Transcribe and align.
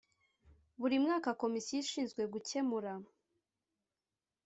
buri 0.79 0.95
mwaka 1.05 1.29
komisiyo 1.41 1.77
ishizwe 1.83 2.21
gukemura 2.33 2.93